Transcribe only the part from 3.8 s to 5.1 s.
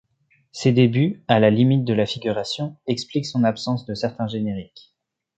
de certains génériques.